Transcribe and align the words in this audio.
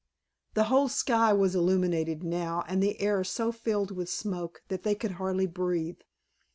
The 0.55 0.63
whole 0.63 0.87
sky 0.89 1.31
was 1.31 1.53
illuminated 1.53 2.23
now, 2.23 2.63
and 2.67 2.81
the 2.81 2.99
air 2.99 3.23
so 3.23 3.51
filled 3.51 3.91
with 3.95 4.09
smoke 4.09 4.63
that 4.67 4.81
they 4.81 4.95
could 4.95 5.11
hardly 5.11 5.45
breathe. 5.45 5.99